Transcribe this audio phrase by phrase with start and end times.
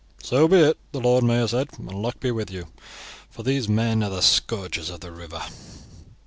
[0.23, 2.69] "So be it," the Lord Mayor said; "and luck be with you,
[3.29, 5.43] for these men are the scourges of the river."